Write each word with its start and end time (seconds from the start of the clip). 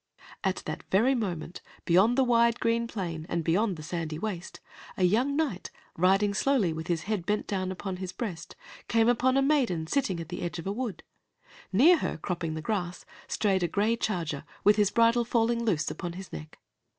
At 0.43 0.63
that 0.65 0.81
very 0.89 1.13
moment, 1.13 1.61
beyond 1.85 2.17
the 2.17 2.23
wide 2.23 2.59
green 2.59 2.87
plain, 2.87 3.27
and 3.29 3.43
beyond 3.43 3.77
the 3.77 3.83
sandy 3.83 4.17
waste, 4.17 4.59
a 4.97 5.03
young 5.03 5.35
knight, 5.35 5.69
riding 5.95 6.33
slowly, 6.33 6.73
with 6.73 6.87
his 6.87 7.03
head 7.03 7.23
bent 7.23 7.45
down 7.45 7.71
upon 7.71 7.97
his 7.97 8.11
breast, 8.11 8.55
came 8.87 9.07
upon 9.07 9.37
a 9.37 9.43
maiden 9.43 9.85
sitting 9.85 10.19
at 10.19 10.29
the 10.29 10.41
edge 10.41 10.57
of 10.57 10.65
a 10.65 10.71
wood. 10.71 11.03
Near 11.71 11.97
her, 11.97 12.17
cropping 12.17 12.55
the 12.55 12.63
grass, 12.63 13.05
strayed 13.27 13.61
a 13.61 13.67
gray 13.67 13.95
charger, 13.95 14.43
with 14.63 14.75
his 14.77 14.89
bridle 14.89 15.23
falling 15.23 15.63
loose 15.63 15.91
upon 15.91 16.13
his 16.13 16.33
neck. 16.33 16.57